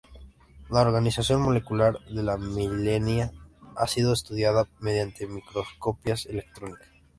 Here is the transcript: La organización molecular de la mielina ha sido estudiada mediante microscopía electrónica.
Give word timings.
La 0.71 0.81
organización 0.81 1.43
molecular 1.43 1.99
de 2.09 2.23
la 2.23 2.35
mielina 2.35 3.31
ha 3.75 3.85
sido 3.85 4.13
estudiada 4.13 4.67
mediante 4.79 5.27
microscopía 5.27 6.15
electrónica. 6.27 6.87